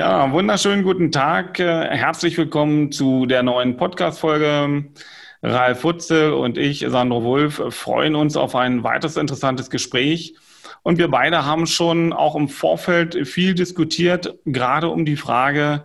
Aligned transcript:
Ja, 0.00 0.32
wunderschönen 0.32 0.82
guten 0.82 1.12
Tag. 1.12 1.58
Herzlich 1.58 2.38
willkommen 2.38 2.90
zu 2.90 3.26
der 3.26 3.42
neuen 3.42 3.76
Podcast-Folge. 3.76 4.86
Ralf 5.42 5.80
Futzel 5.80 6.32
und 6.32 6.56
ich, 6.56 6.86
Sandro 6.88 7.22
Wulff, 7.22 7.62
freuen 7.68 8.14
uns 8.14 8.34
auf 8.34 8.56
ein 8.56 8.82
weiteres 8.82 9.18
interessantes 9.18 9.68
Gespräch. 9.68 10.36
Und 10.82 10.96
wir 10.96 11.08
beide 11.08 11.44
haben 11.44 11.66
schon 11.66 12.14
auch 12.14 12.34
im 12.34 12.48
Vorfeld 12.48 13.28
viel 13.28 13.52
diskutiert, 13.52 14.38
gerade 14.46 14.88
um 14.88 15.04
die 15.04 15.16
Frage, 15.16 15.84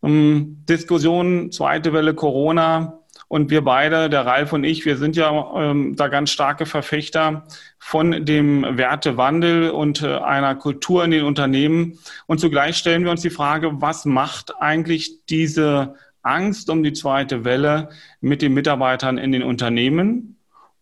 um 0.00 0.10
ähm, 0.10 0.64
Diskussion, 0.66 1.52
zweite 1.52 1.92
Welle 1.92 2.14
Corona. 2.14 2.99
Und 3.30 3.48
wir 3.48 3.62
beide, 3.62 4.10
der 4.10 4.26
Ralf 4.26 4.52
und 4.52 4.64
ich, 4.64 4.84
wir 4.84 4.96
sind 4.96 5.14
ja 5.14 5.30
ähm, 5.54 5.94
da 5.94 6.08
ganz 6.08 6.32
starke 6.32 6.66
Verfechter 6.66 7.46
von 7.78 8.24
dem 8.24 8.76
Wertewandel 8.76 9.70
und 9.70 10.02
äh, 10.02 10.16
einer 10.16 10.56
Kultur 10.56 11.04
in 11.04 11.12
den 11.12 11.22
Unternehmen. 11.22 11.96
Und 12.26 12.40
zugleich 12.40 12.76
stellen 12.76 13.04
wir 13.04 13.12
uns 13.12 13.22
die 13.22 13.30
Frage, 13.30 13.80
was 13.80 14.04
macht 14.04 14.60
eigentlich 14.60 15.24
diese 15.26 15.94
Angst 16.22 16.70
um 16.70 16.82
die 16.82 16.92
zweite 16.92 17.44
Welle 17.44 17.90
mit 18.20 18.42
den 18.42 18.52
Mitarbeitern 18.52 19.16
in 19.16 19.30
den 19.30 19.44
Unternehmen 19.44 20.36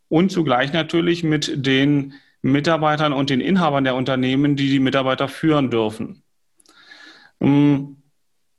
und 0.08 0.32
zugleich 0.32 0.72
natürlich 0.72 1.22
mit 1.22 1.66
den 1.66 2.14
Mitarbeitern 2.40 3.12
und 3.12 3.28
den 3.28 3.42
Inhabern 3.42 3.84
der 3.84 3.94
Unternehmen, 3.94 4.56
die 4.56 4.70
die 4.70 4.80
Mitarbeiter 4.80 5.28
führen 5.28 5.70
dürfen. 5.70 6.22
Ähm, 7.42 7.97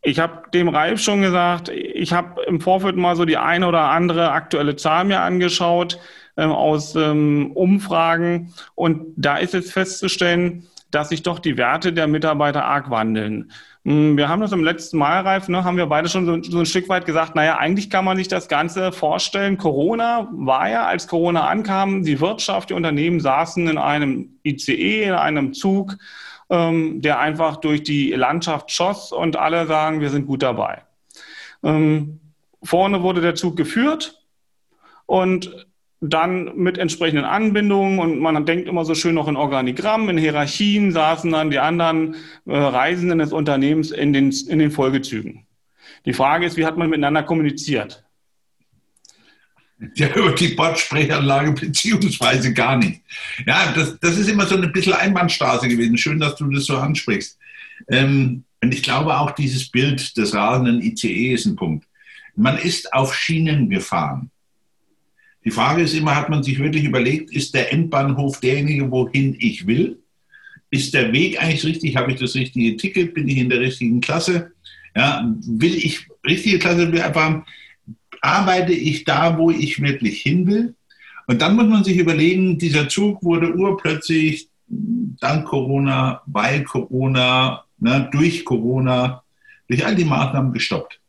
ich 0.02 0.20
habe 0.20 0.50
dem 0.54 0.70
Ralf 0.70 1.02
schon 1.02 1.22
gesagt, 1.22 1.70
ich 1.70 2.14
habe 2.14 2.42
im 2.44 2.62
Vorfeld 2.62 2.96
mal 2.96 3.16
so 3.16 3.26
die 3.26 3.38
eine 3.38 3.68
oder 3.68 3.90
andere 3.90 4.32
aktuelle 4.32 4.76
Zahl 4.76 5.06
mir 5.06 5.22
angeschaut 5.22 6.00
ähm, 6.38 6.52
aus 6.52 6.96
ähm, 6.96 7.52
Umfragen 7.54 8.54
und 8.76 9.14
da 9.18 9.38
ist 9.38 9.54
jetzt 9.54 9.74
festzustellen, 9.74 10.68
dass 10.92 11.10
sich 11.10 11.22
doch 11.24 11.40
die 11.40 11.58
Werte 11.58 11.94
der 11.94 12.08
Mitarbeiter 12.08 12.66
arg 12.66 12.90
wandeln. 12.90 13.52
Hm, 13.86 14.18
wir 14.18 14.28
haben 14.28 14.42
das 14.42 14.52
im 14.52 14.64
letzten 14.64 14.98
Mal, 14.98 15.22
Ralf, 15.22 15.48
ne, 15.50 15.64
haben 15.64 15.78
wir 15.78 15.86
beide 15.86 16.10
schon 16.10 16.26
so, 16.26 16.42
so, 16.42 16.60
ein 16.60 16.66
Stück 16.66 16.90
weit 16.90 17.06
gesagt, 17.06 17.36
naja, 17.36 17.58
eigentlich 17.58 17.90
kann 17.90 18.06
man 18.06 18.18
sich 18.18 18.28
das 18.28 18.48
Ganze 18.48 18.92
vorstellen. 18.92 19.58
Corona 19.58 20.28
war 20.32 20.70
ja, 20.70 20.86
als 20.86 21.08
Corona 21.08 21.48
ankam, 21.48 22.04
die 22.04 22.20
Wirtschaft, 22.20 22.70
die 22.70 22.74
Unternehmen 22.74 23.20
saßen 23.20 23.68
in 23.68 23.78
einem 23.78 24.40
ICE, 24.44 25.04
in 25.04 25.14
einem 25.14 25.54
Zug 25.54 25.98
ähm, 26.50 27.02
der 27.02 27.20
einfach 27.20 27.58
durch 27.58 27.84
die 27.84 28.12
Landschaft 28.12 28.72
schoss 28.72 29.12
und 29.12 29.36
alle 29.36 29.68
sagen, 29.68 30.02
wir 30.02 30.10
sind 30.10 30.26
gut 30.26 30.42
dabei. 30.42 30.84
Ähm, 31.64 32.20
vorne 32.64 33.04
wurde 33.04 33.22
der 33.22 33.36
Zug 33.36 33.56
geführt 33.56 34.24
und 35.06 35.68
dann 36.02 36.56
mit 36.56 36.78
entsprechenden 36.78 37.26
Anbindungen 37.26 38.00
und 38.00 38.20
man 38.20 38.46
denkt 38.46 38.70
immer 38.70 38.86
so 38.86 38.96
schön 38.96 39.16
noch 39.16 39.28
in 39.28 39.36
Organigrammen, 39.36 40.10
in 40.10 40.18
Hierarchien 40.18 40.92
saßen 40.92 41.30
dann 41.32 41.52
die 41.52 41.60
anderen 41.60 42.16
äh, 42.46 42.56
Reisenden 42.56 43.20
des 43.20 43.34
Unternehmens 43.34 43.92
in 43.92 44.14
den, 44.14 44.32
in 44.48 44.60
den 44.60 44.72
Folgezügen. 44.72 45.46
Die 46.06 46.14
Frage 46.14 46.46
ist, 46.46 46.56
wie 46.56 46.66
hat 46.66 46.78
man 46.78 46.90
miteinander 46.90 47.24
kommuniziert? 47.24 48.06
Ja, 49.96 50.14
über 50.14 50.34
die 50.34 50.50
Bordsprechanlage 50.50 51.54
beziehungsweise 51.54 52.54
gar 52.54 52.78
nicht. 52.78 53.02
Ja, 53.48 53.72
das, 53.72 53.98
das 54.00 54.18
ist 54.18 54.30
immer 54.30 54.46
so 54.46 54.56
ein 54.56 54.72
bisschen 54.74 54.94
Einbahnstraße 54.94 55.70
gewesen. 55.70 55.98
Schön, 55.98 56.20
dass 56.20 56.36
du 56.36 56.50
das 56.52 56.66
so 56.66 56.78
ansprichst. 56.78 57.38
Ähm, 57.88 58.44
und 58.62 58.74
ich 58.74 58.84
glaube 58.84 59.18
auch 59.18 59.32
dieses 59.32 59.70
Bild 59.70 60.18
des 60.18 60.34
rasenden 60.34 60.82
ICE 60.82 61.34
ist 61.34 61.46
ein 61.46 61.56
Punkt. 61.56 61.88
Man 62.36 62.58
ist 62.58 62.94
auf 62.94 63.16
Schienen 63.16 63.70
gefahren. 63.70 64.32
Die 65.46 65.52
Frage 65.52 65.82
ist 65.82 65.94
immer, 65.94 66.16
hat 66.16 66.30
man 66.30 66.44
sich 66.44 66.60
wirklich 66.60 66.84
überlegt, 66.84 67.32
ist 67.32 67.54
der 67.54 67.72
Endbahnhof 67.72 68.42
derjenige, 68.42 68.92
wohin 68.92 69.36
ich 69.40 69.66
will? 69.66 70.00
Ist 70.70 70.94
der 70.94 71.14
Weg 71.14 71.42
eigentlich 71.42 71.64
richtig? 71.64 71.96
Habe 71.96 72.12
ich 72.12 72.20
das 72.20 72.36
richtige 72.36 72.76
Ticket? 72.76 73.14
Bin 73.14 73.28
ich 73.28 73.38
in 73.38 73.50
der 73.50 73.62
richtigen 73.62 74.02
Klasse? 74.02 74.52
Ja, 74.96 75.34
will 75.42 75.76
ich 75.76 76.08
richtige 76.26 76.60
Klasse? 76.60 76.92
Will 76.92 77.02
einfach, 77.02 77.46
arbeite 78.22 78.74
ich 78.74 79.04
da, 79.04 79.38
wo 79.38 79.52
ich 79.52 79.82
wirklich 79.82 80.22
hin 80.22 80.48
will? 80.48 80.76
Und 81.28 81.42
dann 81.42 81.56
muss 81.56 81.68
man 81.68 81.84
sich 81.84 81.98
überlegen, 81.98 82.58
dieser 82.58 82.90
Zug 82.90 83.24
wurde 83.24 83.54
urplötzlich 83.54 84.50
dank 84.68 85.46
Corona, 85.46 86.22
weil 86.26 86.64
Corona, 86.64 87.66
ne, 87.80 88.10
durch 88.12 88.46
Corona, 88.46 89.24
durch 89.68 89.86
all 89.86 89.96
die 89.96 90.06
Maßnahmen 90.06 90.54
gestoppt. 90.54 91.00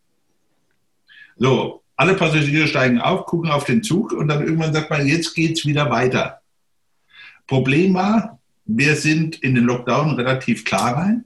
So, 1.36 1.82
alle 1.96 2.14
Passagiere 2.14 2.66
steigen 2.66 3.00
auf, 3.00 3.26
gucken 3.26 3.50
auf 3.50 3.64
den 3.64 3.82
Zug 3.82 4.12
und 4.12 4.28
dann 4.28 4.42
irgendwann 4.42 4.72
sagt 4.72 4.90
man, 4.90 5.06
jetzt 5.06 5.34
geht 5.34 5.58
es 5.58 5.66
wieder 5.66 5.90
weiter. 5.90 6.40
Problem 7.46 7.94
war, 7.94 8.38
wir 8.66 8.96
sind 8.96 9.36
in 9.42 9.54
den 9.54 9.64
Lockdown 9.64 10.14
relativ 10.14 10.64
klar 10.64 10.96
rein 10.96 11.24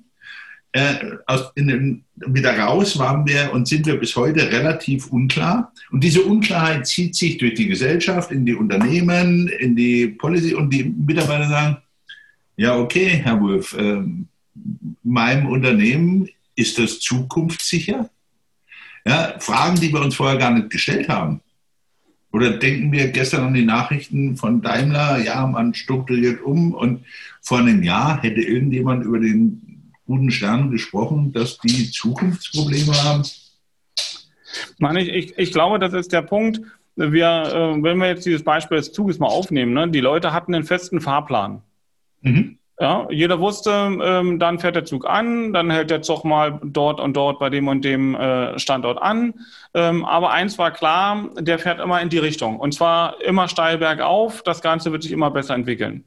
äh, 0.75 1.19
aus, 1.27 1.55
den, 1.55 2.05
wieder 2.17 2.59
raus 2.59 2.99
waren 2.99 3.25
wir 3.29 3.53
und 3.53 3.69
sind 3.69 3.87
wir 3.87 3.95
bis 3.95 4.17
heute 4.17 4.51
relativ 4.51 5.07
unklar. 5.07 5.73
Und 5.93 6.03
diese 6.03 6.23
Unklarheit 6.23 6.85
zieht 6.89 7.15
sich 7.15 7.39
durch 7.39 7.55
die 7.55 7.69
Gesellschaft, 7.69 8.33
in 8.33 8.45
die 8.45 8.55
Unternehmen, 8.55 9.47
in 9.47 9.77
die 9.77 10.09
Policy 10.09 10.53
und 10.55 10.71
die 10.71 10.83
Mitarbeiter 10.83 11.49
sagen, 11.49 11.77
ja, 12.57 12.77
okay, 12.77 13.07
Herr 13.23 13.41
Wolf, 13.41 13.75
äh, 13.75 14.03
meinem 15.05 15.47
Unternehmen 15.47 16.29
ist 16.57 16.77
das 16.81 16.99
zukunftssicher? 16.99 18.11
Ja, 19.07 19.37
Fragen, 19.39 19.79
die 19.79 19.93
wir 19.93 20.01
uns 20.01 20.17
vorher 20.17 20.39
gar 20.39 20.51
nicht 20.51 20.71
gestellt 20.71 21.09
haben. 21.09 21.41
Oder 22.33 22.59
denken 22.59 22.91
wir 22.91 23.13
gestern 23.13 23.45
an 23.45 23.55
die 23.55 23.65
Nachrichten 23.65 24.37
von 24.37 24.61
Daimler, 24.61 25.23
ja, 25.23 25.47
man 25.47 25.73
strukturiert 25.73 26.43
um 26.43 26.75
und 26.75 27.05
vor 27.43 27.59
einem 27.59 27.85
Jahr 27.85 28.21
hätte 28.23 28.41
irgendjemand 28.41 29.05
über 29.05 29.21
den 29.21 29.74
guten 30.07 30.31
Sternen 30.31 30.71
gesprochen, 30.71 31.33
dass 31.33 31.59
die 31.59 31.91
Zukunftsprobleme 31.91 32.93
haben? 33.05 33.23
Nein, 34.79 34.97
ich, 34.97 35.09
ich, 35.09 35.39
ich 35.39 35.53
glaube, 35.53 35.79
das 35.79 35.93
ist 35.93 36.13
der 36.13 36.23
Punkt. 36.23 36.61
Wir, 36.97 37.27
äh, 37.27 37.83
wenn 37.83 37.99
wir 37.99 38.07
jetzt 38.07 38.25
dieses 38.25 38.45
Beispiel 38.45 38.77
des 38.77 38.93
Zuges 38.93 39.19
mal 39.19 39.27
aufnehmen, 39.27 39.73
ne, 39.73 39.89
die 39.89 40.01
Leute 40.01 40.33
hatten 40.33 40.55
einen 40.55 40.65
festen 40.65 41.01
Fahrplan. 41.01 41.63
Mhm. 42.21 42.59
Ja, 42.81 43.07
jeder 43.09 43.39
wusste, 43.39 43.71
ähm, 43.71 44.41
dann 44.41 44.59
fährt 44.59 44.75
der 44.75 44.85
Zug 44.85 45.09
an, 45.09 45.53
dann 45.53 45.71
hält 45.71 45.91
der 45.91 46.03
Zug 46.03 46.25
mal 46.25 46.59
dort 46.65 46.99
und 46.99 47.17
dort 47.17 47.39
bei 47.39 47.49
dem 47.49 47.69
und 47.69 47.85
dem 47.85 48.17
äh, 48.17 48.59
Standort 48.59 49.01
an. 49.01 49.35
Ähm, 49.75 50.05
aber 50.05 50.33
eins 50.33 50.59
war 50.59 50.73
klar, 50.73 51.29
der 51.39 51.61
fährt 51.61 51.81
immer 51.81 52.01
in 52.01 52.09
die 52.09 52.19
Richtung. 52.19 52.59
Und 52.59 52.75
zwar 52.75 53.23
immer 53.23 53.47
steil 53.47 53.79
bergauf. 53.79 54.43
Das 54.43 54.61
Ganze 54.61 54.91
wird 54.91 55.05
sich 55.05 55.13
immer 55.13 55.31
besser 55.31 55.55
entwickeln. 55.55 56.03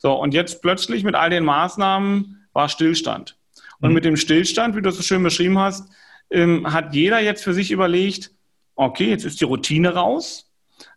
So, 0.00 0.12
und 0.14 0.34
jetzt 0.34 0.62
plötzlich 0.62 1.04
mit 1.04 1.14
all 1.14 1.30
den 1.30 1.44
Maßnahmen 1.44 2.39
war 2.52 2.68
Stillstand. 2.68 3.36
Und 3.80 3.90
mhm. 3.90 3.94
mit 3.94 4.04
dem 4.04 4.16
Stillstand, 4.16 4.76
wie 4.76 4.82
du 4.82 4.88
es 4.90 4.96
so 4.96 5.02
schön 5.02 5.22
beschrieben 5.22 5.58
hast, 5.58 5.90
ähm, 6.30 6.72
hat 6.72 6.94
jeder 6.94 7.20
jetzt 7.20 7.44
für 7.44 7.54
sich 7.54 7.70
überlegt, 7.70 8.30
okay, 8.76 9.10
jetzt 9.10 9.24
ist 9.24 9.40
die 9.40 9.44
Routine 9.44 9.94
raus. 9.94 10.46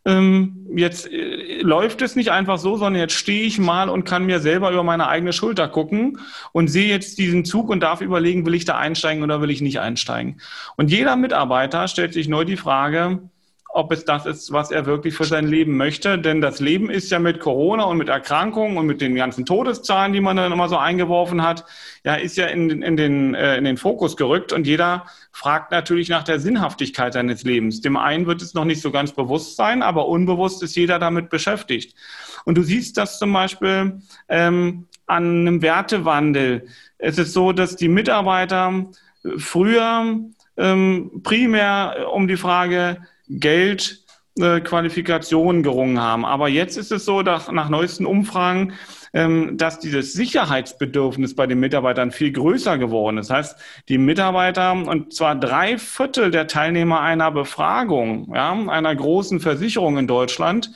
Ähm, 0.06 0.68
jetzt 0.76 1.12
äh, 1.12 1.62
läuft 1.62 2.02
es 2.02 2.16
nicht 2.16 2.32
einfach 2.32 2.58
so, 2.58 2.78
sondern 2.78 3.02
jetzt 3.02 3.16
stehe 3.16 3.44
ich 3.44 3.60
mal 3.60 3.90
und 3.90 4.06
kann 4.06 4.26
mir 4.26 4.40
selber 4.40 4.72
über 4.72 4.84
meine 4.84 5.08
eigene 5.08 5.34
Schulter 5.34 5.68
gucken 5.68 6.20
und 6.52 6.68
sehe 6.68 6.88
jetzt 6.88 7.18
diesen 7.18 7.46
Zug 7.46 7.70
und 7.70 7.82
darf 7.82 8.02
überlegen, 8.02 8.46
will 8.46 8.54
ich 8.54 8.66
da 8.66 8.78
einsteigen 8.78 9.24
oder 9.24 9.42
will 9.42 9.50
ich 9.50 9.62
nicht 9.62 9.80
einsteigen. 9.80 10.42
Und 10.78 10.92
jeder 10.92 11.16
Mitarbeiter 11.16 11.88
stellt 11.88 12.14
sich 12.14 12.28
neu 12.28 12.46
die 12.46 12.58
Frage, 12.58 13.30
ob 13.76 13.92
es 13.92 14.06
das 14.06 14.28
ist, 14.28 14.52
was 14.52 14.70
er 14.70 14.86
wirklich 14.86 15.16
für 15.16 15.24
sein 15.24 15.48
Leben 15.48 15.78
möchte. 15.78 16.20
Denn 16.20 16.42
das 16.42 16.60
Leben 16.60 16.92
ist 16.92 17.10
ja 17.10 17.18
mit 17.18 17.40
Corona 17.40 17.86
und 17.86 17.98
mit 17.98 18.08
Erkrankungen 18.08 18.78
und 18.78 18.86
mit 18.86 19.02
den 19.02 19.16
ganzen 19.16 19.48
Todeszahlen, 19.48 20.14
die 20.14 20.22
man 20.22 20.38
dann 20.38 20.52
immer 20.52 20.70
so 20.70 20.78
eingeworfen 20.78 21.42
hat, 21.42 21.66
ja, 22.04 22.14
ist 22.14 22.38
ja 22.38 22.46
in, 22.46 22.84
in, 22.84 22.96
den, 22.98 23.34
äh, 23.34 23.58
in 23.58 23.64
den 23.64 23.78
Fokus 23.78 24.16
gerückt. 24.16 24.54
Und 24.54 24.68
jeder 24.68 25.08
fragt 25.32 25.72
natürlich 25.72 26.08
nach 26.08 26.24
der 26.24 26.40
Sinnhaftigkeit 26.40 27.14
seines 27.14 27.44
Lebens. 27.44 27.82
Dem 27.82 27.98
einen 27.98 28.28
wird 28.28 28.44
es 28.44 28.54
noch 28.54 28.64
nicht 28.64 28.80
so 28.80 28.92
ganz 28.92 29.12
bewusst 29.12 29.56
sein, 29.56 29.82
aber 29.82 30.08
unbewusst 30.08 30.62
ist 30.62 30.76
jeder 30.76 31.00
damit 31.00 31.32
beschäftigt. 31.32 31.96
Und 32.46 32.60
du 32.60 32.62
siehst 32.62 32.96
das 32.98 33.18
zum 33.18 33.34
Beispiel 33.34 34.02
ähm, 34.30 34.86
an 35.08 35.48
einem 35.48 35.64
Wertewandel. 35.64 36.68
Es 37.00 37.18
ist 37.18 37.34
so, 37.34 37.52
dass 37.54 37.76
die 37.76 37.90
Mitarbeiter 37.90 38.86
früher 39.38 40.20
ähm, 40.58 41.22
primär 41.24 42.12
um 42.14 42.28
die 42.28 42.38
Frage, 42.38 42.98
Geld, 43.40 44.04
äh, 44.40 44.62
gerungen 44.62 46.00
haben. 46.00 46.26
Aber 46.26 46.50
jetzt 46.50 46.78
ist 46.78 46.92
es 46.92 47.06
so, 47.06 47.22
dass 47.22 47.52
nach 47.52 47.70
neuesten 47.70 48.06
Umfragen, 48.06 48.74
ähm, 49.14 49.58
dass 49.58 49.80
dieses 49.80 50.14
Sicherheitsbedürfnis 50.14 51.36
bei 51.36 51.46
den 51.46 51.60
Mitarbeitern 51.60 52.12
viel 52.12 52.32
größer 52.32 52.78
geworden 52.80 53.20
ist. 53.20 53.30
Das 53.30 53.38
heißt, 53.38 53.56
die 53.90 54.00
Mitarbeiter, 54.00 54.74
und 54.74 55.14
zwar 55.14 55.36
drei 55.36 55.78
Viertel 55.78 56.32
der 56.32 56.48
Teilnehmer 56.48 57.02
einer 57.02 57.30
Befragung, 57.30 58.34
ja, 58.34 58.54
einer 58.54 58.96
großen 58.96 59.40
Versicherung 59.40 59.98
in 59.98 60.08
Deutschland, 60.08 60.72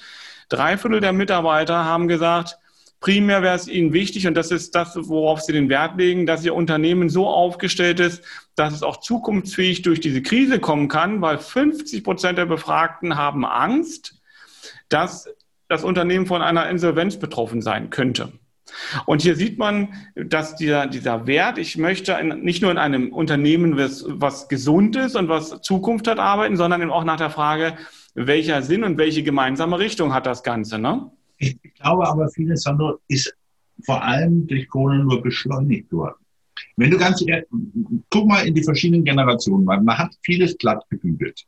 drei 0.49 0.77
Viertel 0.77 0.99
der 1.01 1.13
Mitarbeiter 1.13 1.83
haben 1.83 2.07
gesagt, 2.07 2.59
Primär 2.99 3.43
wäre 3.43 3.55
es 3.55 3.67
Ihnen 3.67 3.93
wichtig, 3.93 4.25
und 4.27 4.33
das 4.33 4.49
ist 4.49 4.73
das, 4.73 4.95
worauf 4.95 5.41
Sie 5.41 5.53
den 5.53 5.69
Wert 5.69 5.97
legen, 5.97 6.25
dass 6.25 6.43
Ihr 6.43 6.55
Unternehmen 6.55 7.09
so 7.09 7.27
aufgestellt 7.27 7.99
ist, 7.99 8.23
dass 8.55 8.73
es 8.73 8.83
auch 8.83 8.97
zukunftsfähig 8.97 9.83
durch 9.83 9.99
diese 9.99 10.23
Krise 10.23 10.59
kommen 10.59 10.87
kann, 10.87 11.21
weil 11.21 11.37
50 11.37 12.03
Prozent 12.03 12.37
der 12.37 12.47
Befragten 12.47 13.15
haben 13.15 13.45
Angst, 13.45 14.19
dass 14.89 15.29
das 15.67 15.83
Unternehmen 15.83 16.25
von 16.25 16.41
einer 16.41 16.69
Insolvenz 16.69 17.17
betroffen 17.17 17.61
sein 17.61 17.89
könnte. 17.89 18.33
Und 19.05 19.21
hier 19.21 19.35
sieht 19.35 19.57
man, 19.57 19.93
dass 20.15 20.55
dieser, 20.55 20.87
dieser 20.87 21.27
Wert, 21.27 21.57
ich 21.57 21.77
möchte 21.77 22.13
in, 22.13 22.41
nicht 22.41 22.61
nur 22.61 22.71
in 22.71 22.77
einem 22.77 23.13
Unternehmen, 23.13 23.77
was, 23.77 24.05
was 24.07 24.49
gesund 24.49 24.95
ist 24.95 25.15
und 25.15 25.29
was 25.29 25.61
Zukunft 25.61 26.07
hat, 26.07 26.19
arbeiten, 26.19 26.57
sondern 26.57 26.81
eben 26.81 26.91
auch 26.91 27.03
nach 27.03 27.17
der 27.17 27.29
Frage, 27.29 27.77
welcher 28.13 28.61
Sinn 28.61 28.83
und 28.83 28.97
welche 28.97 29.23
gemeinsame 29.23 29.79
Richtung 29.79 30.13
hat 30.13 30.25
das 30.25 30.43
Ganze. 30.43 30.79
Ne? 30.79 31.11
Ich 31.37 31.57
glaube 31.75 32.07
aber, 32.07 32.29
vieles 32.29 32.63
Sandro, 32.63 32.99
ist 33.07 33.33
vor 33.85 34.03
allem 34.03 34.47
durch 34.47 34.67
Corona 34.67 35.03
nur 35.03 35.21
beschleunigt 35.21 35.91
worden. 35.91 36.15
Wenn 36.75 36.91
du 36.91 36.97
ganz 36.97 37.23
ehrlich, 37.25 37.45
guck 38.09 38.27
mal 38.27 38.47
in 38.47 38.55
die 38.55 38.63
verschiedenen 38.63 39.03
Generationen, 39.03 39.65
man 39.65 39.87
hat 39.97 40.15
vieles 40.23 40.57
glatt 40.57 40.83
gebügelt. 40.89 41.45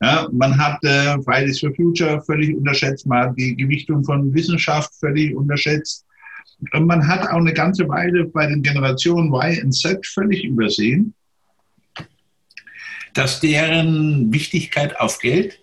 Ja, 0.00 0.28
man 0.32 0.56
hat 0.56 0.82
äh, 0.84 1.20
Fridays 1.22 1.58
for 1.60 1.74
Future 1.74 2.22
völlig 2.22 2.56
unterschätzt, 2.56 3.06
man 3.06 3.28
hat 3.28 3.38
die 3.38 3.56
Gewichtung 3.56 4.04
von 4.04 4.32
Wissenschaft 4.32 4.94
völlig 5.00 5.34
unterschätzt. 5.34 6.06
Und 6.72 6.86
man 6.86 7.06
hat 7.06 7.28
auch 7.28 7.38
eine 7.38 7.52
ganze 7.52 7.88
Weile 7.88 8.26
bei 8.26 8.46
den 8.46 8.62
Generationen 8.62 9.32
Y 9.32 9.64
und 9.64 9.72
Z 9.72 10.04
völlig 10.06 10.44
übersehen, 10.44 11.14
dass 13.14 13.40
deren 13.40 14.32
Wichtigkeit 14.32 14.98
auf 15.00 15.18
Geld 15.18 15.60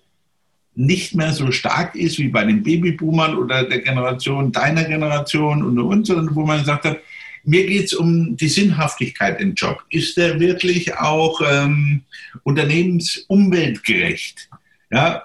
nicht 0.76 1.16
mehr 1.16 1.32
so 1.32 1.52
stark 1.52 1.96
ist 1.96 2.20
wie 2.20 2.28
bei 2.28 2.44
den 2.44 2.64
Babyboomern 2.64 3.38
oder 3.38 3.64
der 3.64 3.80
Generation 3.80 4.52
deiner 4.52 4.84
Generation 4.84 5.64
und 5.64 5.80
und, 5.80 6.06
sondern 6.06 6.36
wo 6.36 6.46
man 6.46 6.66
hat, 6.66 7.00
mir 7.46 7.66
geht 7.66 7.86
es 7.86 7.94
um 7.94 8.36
die 8.36 8.48
Sinnhaftigkeit 8.48 9.40
im 9.40 9.54
Job. 9.54 9.84
Ist 9.90 10.18
der 10.18 10.40
wirklich 10.40 10.96
auch 10.96 11.42
ähm, 11.48 12.02
unternehmensumweltgerecht? 12.44 14.50
Ja, 14.92 15.24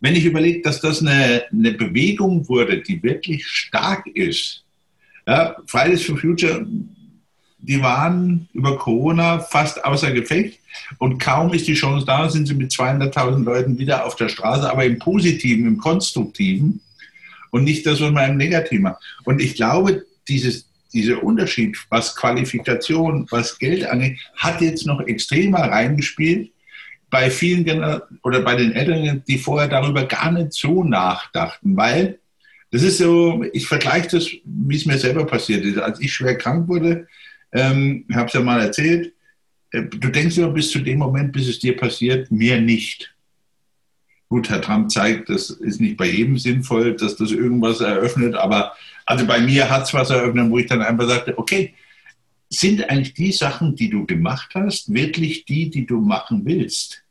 wenn 0.00 0.14
ich 0.14 0.24
überlege, 0.24 0.62
dass 0.62 0.80
das 0.80 1.00
eine, 1.00 1.44
eine 1.50 1.72
Bewegung 1.72 2.46
wurde, 2.48 2.82
die 2.82 3.02
wirklich 3.02 3.46
stark 3.46 4.06
ist, 4.14 4.64
ja, 5.26 5.56
Fridays 5.66 6.04
for 6.04 6.16
Future, 6.16 6.66
die 7.58 7.82
waren 7.82 8.48
über 8.52 8.78
Corona 8.78 9.40
fast 9.40 9.84
außer 9.84 10.12
Gefecht 10.12 10.60
und 10.98 11.18
kaum 11.18 11.52
ist 11.52 11.66
die 11.66 11.74
Chance 11.74 12.06
da, 12.06 12.28
sind 12.28 12.46
sie 12.46 12.54
mit 12.54 12.70
200.000 12.70 13.44
Leuten 13.44 13.78
wieder 13.78 14.04
auf 14.04 14.16
der 14.16 14.28
Straße, 14.28 14.70
aber 14.70 14.84
im 14.84 14.98
Positiven, 14.98 15.66
im 15.66 15.78
Konstruktiven 15.78 16.80
und 17.50 17.64
nicht 17.64 17.86
das, 17.86 18.00
was 18.00 18.10
man 18.10 18.30
im 18.30 18.36
Negativen. 18.36 18.92
Und 19.24 19.40
ich 19.40 19.54
glaube, 19.54 20.04
dieses, 20.28 20.68
dieser 20.92 21.22
Unterschied, 21.22 21.76
was 21.88 22.14
Qualifikation, 22.14 23.26
was 23.30 23.58
Geld 23.58 23.86
angeht, 23.86 24.18
hat 24.36 24.60
jetzt 24.60 24.86
noch 24.86 25.00
extremer 25.00 25.60
reingespielt 25.60 26.50
bei 27.10 27.30
vielen 27.30 27.64
Gener 27.64 28.02
oder 28.22 28.40
bei 28.40 28.56
den 28.56 28.72
Eltern, 28.72 29.22
die 29.26 29.38
vorher 29.38 29.68
darüber 29.68 30.04
gar 30.04 30.32
nicht 30.32 30.52
so 30.52 30.84
nachdachten, 30.84 31.76
weil 31.76 32.18
das 32.72 32.82
ist 32.82 32.98
so, 32.98 33.44
ich 33.52 33.68
vergleiche 33.68 34.08
das, 34.08 34.28
wie 34.44 34.76
es 34.76 34.86
mir 34.86 34.98
selber 34.98 35.24
passiert 35.24 35.64
ist. 35.64 35.78
Als 35.78 36.00
ich 36.00 36.12
schwer 36.12 36.36
krank 36.36 36.68
wurde, 36.68 37.06
ähm, 37.56 38.04
habe 38.12 38.26
es 38.26 38.34
ja 38.34 38.40
mal 38.40 38.60
erzählt, 38.60 39.14
äh, 39.72 39.82
du 39.82 40.08
denkst 40.08 40.36
immer 40.36 40.50
bis 40.50 40.70
zu 40.70 40.78
dem 40.80 40.98
Moment, 40.98 41.32
bis 41.32 41.48
es 41.48 41.58
dir 41.58 41.76
passiert, 41.76 42.30
mir 42.30 42.60
nicht. 42.60 43.14
Gut, 44.28 44.50
Herr 44.50 44.60
Trump 44.60 44.90
zeigt, 44.90 45.28
das 45.28 45.50
ist 45.50 45.80
nicht 45.80 45.96
bei 45.96 46.06
jedem 46.06 46.36
sinnvoll, 46.36 46.96
dass 46.96 47.16
das 47.16 47.30
irgendwas 47.30 47.80
eröffnet, 47.80 48.34
aber 48.34 48.72
also 49.06 49.24
bei 49.26 49.40
mir 49.40 49.70
hat 49.70 49.84
es 49.84 49.94
was 49.94 50.10
eröffnet, 50.10 50.50
wo 50.50 50.58
ich 50.58 50.66
dann 50.66 50.82
einfach 50.82 51.08
sagte, 51.08 51.38
okay, 51.38 51.74
sind 52.50 52.88
eigentlich 52.90 53.14
die 53.14 53.32
Sachen, 53.32 53.74
die 53.74 53.88
du 53.88 54.04
gemacht 54.04 54.50
hast, 54.54 54.92
wirklich 54.92 55.46
die, 55.46 55.70
die 55.70 55.86
du 55.86 56.00
machen 56.00 56.44
willst? 56.44 57.02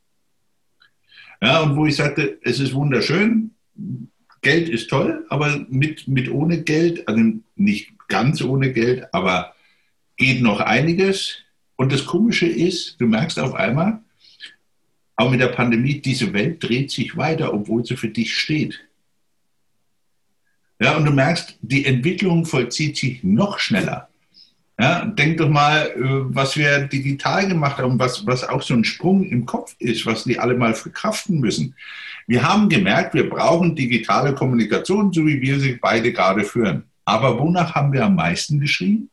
Ja, 1.42 1.60
und 1.60 1.76
wo 1.76 1.86
ich 1.86 1.96
sagte, 1.96 2.38
es 2.42 2.60
ist 2.60 2.72
wunderschön, 2.72 3.50
Geld 4.42 4.68
ist 4.68 4.88
toll, 4.88 5.26
aber 5.28 5.66
mit, 5.68 6.06
mit 6.06 6.30
ohne 6.30 6.62
Geld, 6.62 7.06
also 7.08 7.20
nicht 7.56 7.92
ganz 8.08 8.42
ohne 8.42 8.72
Geld, 8.72 9.12
aber 9.12 9.55
geht 10.16 10.42
noch 10.42 10.60
einiges. 10.60 11.38
Und 11.76 11.92
das 11.92 12.06
Komische 12.06 12.46
ist, 12.46 13.00
du 13.00 13.06
merkst 13.06 13.38
auf 13.38 13.54
einmal, 13.54 14.00
auch 15.16 15.30
mit 15.30 15.40
der 15.40 15.48
Pandemie, 15.48 16.00
diese 16.00 16.32
Welt 16.32 16.62
dreht 16.62 16.90
sich 16.90 17.16
weiter, 17.16 17.52
obwohl 17.52 17.84
sie 17.84 17.96
für 17.96 18.08
dich 18.08 18.36
steht. 18.36 18.80
Ja, 20.78 20.96
und 20.96 21.06
du 21.06 21.10
merkst, 21.10 21.58
die 21.62 21.86
Entwicklung 21.86 22.44
vollzieht 22.44 22.98
sich 22.98 23.24
noch 23.24 23.58
schneller. 23.58 24.08
Ja, 24.78 25.06
denk 25.06 25.38
doch 25.38 25.48
mal, 25.48 25.86
äh, 25.86 26.34
was 26.34 26.54
wir 26.58 26.80
digital 26.80 27.48
gemacht 27.48 27.78
haben, 27.78 27.98
was, 27.98 28.26
was 28.26 28.44
auch 28.44 28.60
so 28.60 28.74
ein 28.74 28.84
Sprung 28.84 29.24
im 29.24 29.46
Kopf 29.46 29.74
ist, 29.78 30.04
was 30.04 30.24
die 30.24 30.38
alle 30.38 30.54
mal 30.54 30.74
verkraften 30.74 31.40
müssen. 31.40 31.74
Wir 32.26 32.42
haben 32.42 32.68
gemerkt, 32.68 33.14
wir 33.14 33.30
brauchen 33.30 33.74
digitale 33.74 34.34
Kommunikation, 34.34 35.14
so 35.14 35.24
wie 35.24 35.40
wir 35.40 35.58
sie 35.60 35.78
beide 35.80 36.12
gerade 36.12 36.44
führen. 36.44 36.84
Aber 37.06 37.38
wonach 37.38 37.74
haben 37.74 37.92
wir 37.94 38.04
am 38.04 38.16
meisten 38.16 38.60
geschrien? 38.60 39.08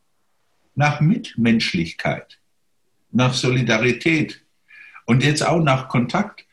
Nach 0.76 1.02
Mitmenschlichkeit, 1.02 2.40
nach 3.12 3.34
Solidarität 3.34 4.44
und 5.06 5.24
jetzt 5.24 5.46
auch 5.46 5.62
nach 5.62 5.88
Kontakt. 5.88 6.46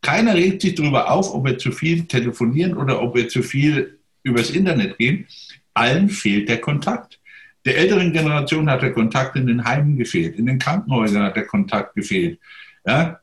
Keiner 0.00 0.34
regt 0.34 0.62
sich 0.62 0.74
darüber 0.74 1.10
auf, 1.10 1.34
ob 1.34 1.46
wir 1.46 1.58
zu 1.58 1.72
viel 1.72 2.06
telefonieren 2.06 2.76
oder 2.76 3.02
ob 3.02 3.14
wir 3.14 3.28
zu 3.28 3.42
viel 3.42 3.98
übers 4.22 4.50
Internet 4.50 4.98
gehen, 4.98 5.26
allen 5.74 6.08
fehlt 6.08 6.48
der 6.48 6.60
Kontakt. 6.60 7.20
Der 7.64 7.76
älteren 7.76 8.12
Generation 8.12 8.70
hat 8.70 8.82
der 8.82 8.92
Kontakt 8.92 9.36
in 9.36 9.46
den 9.46 9.64
Heimen 9.64 9.96
gefehlt, 9.96 10.36
in 10.36 10.46
den 10.46 10.58
Krankenhäusern 10.58 11.24
hat 11.24 11.36
der 11.36 11.46
Kontakt 11.46 11.94
gefehlt. 11.94 12.38
Ja? 12.86 13.20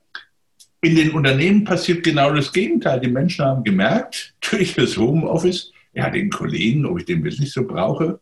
In 0.82 0.94
den 0.94 1.10
Unternehmen 1.12 1.64
passiert 1.64 2.04
genau 2.04 2.32
das 2.32 2.52
Gegenteil. 2.52 3.00
Die 3.00 3.08
Menschen 3.08 3.44
haben 3.44 3.64
gemerkt, 3.64 4.34
durch 4.50 4.74
das 4.74 4.96
Homeoffice, 4.96 5.72
ja, 5.94 6.10
den 6.10 6.30
Kollegen, 6.30 6.84
ob 6.84 6.98
ich 6.98 7.06
den 7.06 7.24
wirklich 7.24 7.50
so 7.50 7.66
brauche, 7.66 8.20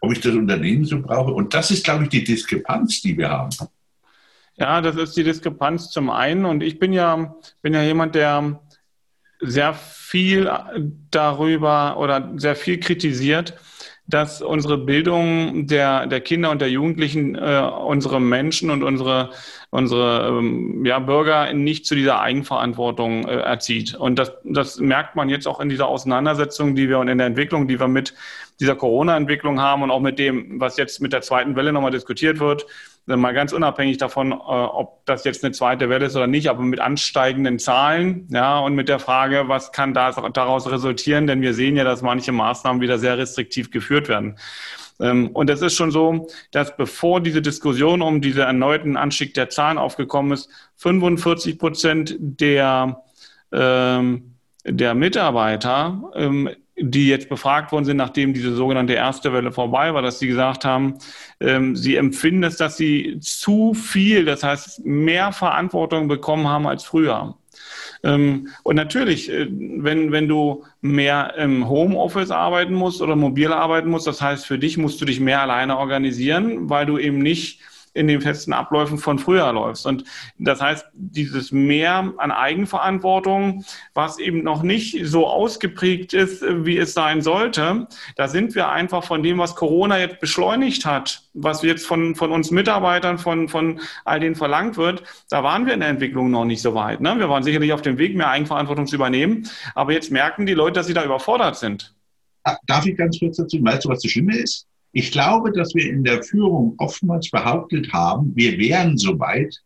ob 0.00 0.12
ich 0.12 0.20
das 0.20 0.34
Unternehmen 0.34 0.84
so 0.84 1.00
brauche. 1.00 1.32
Und 1.32 1.54
das 1.54 1.70
ist, 1.70 1.84
glaube 1.84 2.04
ich, 2.04 2.10
die 2.10 2.24
Diskrepanz, 2.24 3.02
die 3.02 3.16
wir 3.16 3.30
haben. 3.30 3.50
Ja, 4.56 4.80
das 4.80 4.96
ist 4.96 5.16
die 5.16 5.24
Diskrepanz 5.24 5.90
zum 5.90 6.10
einen. 6.10 6.44
Und 6.44 6.62
ich 6.62 6.78
bin 6.78 6.92
ja, 6.92 7.34
bin 7.62 7.74
ja 7.74 7.82
jemand, 7.82 8.14
der 8.14 8.60
sehr 9.40 9.74
viel 9.74 10.50
darüber 11.10 11.98
oder 11.98 12.32
sehr 12.36 12.56
viel 12.56 12.78
kritisiert, 12.78 13.54
dass 14.06 14.42
unsere 14.42 14.76
Bildung 14.76 15.66
der, 15.66 16.06
der 16.06 16.20
Kinder 16.20 16.50
und 16.50 16.60
der 16.60 16.70
Jugendlichen 16.70 17.36
äh, 17.36 17.70
unsere 17.86 18.20
Menschen 18.20 18.70
und 18.70 18.82
unsere, 18.82 19.30
unsere 19.70 20.28
ähm, 20.28 20.84
ja, 20.84 20.98
Bürger 20.98 21.52
nicht 21.54 21.86
zu 21.86 21.94
dieser 21.94 22.20
Eigenverantwortung 22.20 23.26
äh, 23.26 23.36
erzieht. 23.36 23.94
Und 23.94 24.18
das, 24.18 24.32
das 24.44 24.78
merkt 24.78 25.16
man 25.16 25.30
jetzt 25.30 25.48
auch 25.48 25.58
in 25.58 25.70
dieser 25.70 25.88
Auseinandersetzung, 25.88 26.74
die 26.74 26.88
wir 26.88 26.98
und 26.98 27.08
in 27.08 27.18
der 27.18 27.26
Entwicklung, 27.26 27.66
die 27.66 27.80
wir 27.80 27.88
mit 27.88 28.14
dieser 28.60 28.76
Corona-Entwicklung 28.76 29.60
haben 29.60 29.82
und 29.82 29.90
auch 29.90 30.00
mit 30.00 30.18
dem, 30.18 30.60
was 30.60 30.76
jetzt 30.76 31.00
mit 31.00 31.12
der 31.12 31.22
zweiten 31.22 31.56
Welle 31.56 31.72
nochmal 31.72 31.90
diskutiert 31.90 32.40
wird 32.40 32.66
mal 33.06 33.34
ganz 33.34 33.52
unabhängig 33.52 33.98
davon, 33.98 34.32
äh, 34.32 34.34
ob 34.34 35.04
das 35.06 35.24
jetzt 35.24 35.44
eine 35.44 35.52
zweite 35.52 35.88
Welle 35.88 36.06
ist 36.06 36.16
oder 36.16 36.26
nicht, 36.26 36.48
aber 36.48 36.62
mit 36.62 36.80
ansteigenden 36.80 37.58
Zahlen, 37.58 38.28
ja, 38.30 38.58
und 38.58 38.74
mit 38.74 38.88
der 38.88 38.98
Frage, 38.98 39.44
was 39.48 39.72
kann 39.72 39.94
daraus 39.94 40.70
resultieren, 40.70 41.26
denn 41.26 41.42
wir 41.42 41.54
sehen 41.54 41.76
ja, 41.76 41.84
dass 41.84 42.02
manche 42.02 42.32
Maßnahmen 42.32 42.80
wieder 42.80 42.98
sehr 42.98 43.18
restriktiv 43.18 43.70
geführt 43.70 44.08
werden. 44.08 44.36
Ähm, 45.00 45.28
und 45.28 45.50
es 45.50 45.60
ist 45.60 45.74
schon 45.74 45.90
so, 45.90 46.28
dass 46.50 46.76
bevor 46.76 47.20
diese 47.20 47.42
Diskussion 47.42 48.02
um 48.02 48.20
diesen 48.20 48.42
erneuten 48.42 48.96
Anstieg 48.96 49.34
der 49.34 49.48
Zahlen 49.48 49.78
aufgekommen 49.78 50.32
ist, 50.32 50.48
45 50.76 51.58
Prozent 51.58 52.16
der, 52.18 53.02
ähm, 53.52 54.34
der 54.64 54.94
Mitarbeiter 54.94 56.10
ähm, 56.14 56.50
die 56.76 57.08
jetzt 57.08 57.28
befragt 57.28 57.72
worden 57.72 57.84
sind, 57.84 57.96
nachdem 57.96 58.34
diese 58.34 58.54
sogenannte 58.54 58.94
erste 58.94 59.32
Welle 59.32 59.52
vorbei 59.52 59.94
war, 59.94 60.02
dass 60.02 60.18
sie 60.18 60.26
gesagt 60.26 60.64
haben, 60.64 60.94
ähm, 61.40 61.76
sie 61.76 61.96
empfinden 61.96 62.42
es, 62.42 62.56
dass 62.56 62.76
sie 62.76 63.18
zu 63.20 63.74
viel, 63.74 64.24
das 64.24 64.42
heißt 64.42 64.84
mehr 64.84 65.32
Verantwortung 65.32 66.08
bekommen 66.08 66.48
haben 66.48 66.66
als 66.66 66.84
früher. 66.84 67.36
Ähm, 68.02 68.48
und 68.64 68.76
natürlich, 68.76 69.30
äh, 69.30 69.46
wenn, 69.50 70.10
wenn 70.10 70.28
du 70.28 70.64
mehr 70.80 71.34
im 71.38 71.68
Homeoffice 71.68 72.30
arbeiten 72.30 72.74
musst 72.74 73.00
oder 73.00 73.16
mobil 73.16 73.52
arbeiten 73.52 73.88
musst, 73.88 74.06
das 74.06 74.20
heißt, 74.20 74.44
für 74.44 74.58
dich 74.58 74.76
musst 74.76 75.00
du 75.00 75.04
dich 75.04 75.20
mehr 75.20 75.40
alleine 75.42 75.78
organisieren, 75.78 76.68
weil 76.68 76.86
du 76.86 76.98
eben 76.98 77.18
nicht 77.18 77.60
in 77.94 78.08
den 78.08 78.20
festen 78.20 78.52
Abläufen 78.52 78.98
von 78.98 79.18
früher 79.18 79.50
läufst. 79.52 79.86
Und 79.86 80.04
das 80.38 80.60
heißt, 80.60 80.86
dieses 80.92 81.52
Mehr 81.52 82.12
an 82.18 82.32
Eigenverantwortung, 82.32 83.64
was 83.94 84.18
eben 84.18 84.42
noch 84.42 84.62
nicht 84.62 85.06
so 85.06 85.26
ausgeprägt 85.26 86.12
ist, 86.12 86.42
wie 86.42 86.76
es 86.76 86.92
sein 86.92 87.22
sollte, 87.22 87.86
da 88.16 88.28
sind 88.28 88.54
wir 88.54 88.68
einfach 88.68 89.04
von 89.04 89.22
dem, 89.22 89.38
was 89.38 89.54
Corona 89.54 89.98
jetzt 89.98 90.20
beschleunigt 90.20 90.84
hat, 90.84 91.22
was 91.34 91.62
jetzt 91.62 91.86
von, 91.86 92.14
von 92.16 92.32
uns 92.32 92.50
Mitarbeitern, 92.50 93.18
von, 93.18 93.48
von 93.48 93.80
all 94.04 94.20
denen 94.20 94.34
verlangt 94.34 94.76
wird, 94.76 95.04
da 95.30 95.42
waren 95.44 95.66
wir 95.66 95.74
in 95.74 95.80
der 95.80 95.88
Entwicklung 95.88 96.30
noch 96.30 96.44
nicht 96.44 96.62
so 96.62 96.74
weit. 96.74 97.00
Ne? 97.00 97.14
Wir 97.18 97.28
waren 97.28 97.44
sicherlich 97.44 97.72
auf 97.72 97.82
dem 97.82 97.98
Weg, 97.98 98.16
mehr 98.16 98.28
Eigenverantwortung 98.28 98.86
zu 98.86 98.96
übernehmen, 98.96 99.48
aber 99.74 99.92
jetzt 99.92 100.10
merken 100.10 100.46
die 100.46 100.54
Leute, 100.54 100.74
dass 100.74 100.88
sie 100.88 100.94
da 100.94 101.04
überfordert 101.04 101.56
sind. 101.56 101.94
Darf 102.66 102.84
ich 102.84 102.96
ganz 102.96 103.18
kurz 103.18 103.36
dazu, 103.38 103.62
weißt 103.62 103.84
du, 103.84 103.88
was 103.88 104.02
das 104.02 104.10
Schlimme 104.10 104.36
ist? 104.36 104.66
Ich 104.96 105.10
glaube, 105.10 105.50
dass 105.50 105.74
wir 105.74 105.90
in 105.90 106.04
der 106.04 106.22
Führung 106.22 106.74
oftmals 106.78 107.28
behauptet 107.28 107.92
haben, 107.92 108.32
wir 108.36 108.56
wären 108.58 108.96
so 108.96 109.18
weit, 109.18 109.60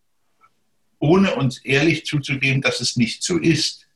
ohne 1.01 1.35
uns 1.35 1.63
ehrlich 1.67 2.07
zuzugeben, 2.07 2.63
dass 2.63 2.81
es 2.81 2.97
nicht 2.97 3.23
so 3.23 3.37
ist. 3.37 3.87